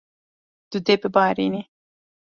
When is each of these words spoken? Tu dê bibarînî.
Tu 0.69 0.77
dê 0.85 0.95
bibarînî. 1.01 1.61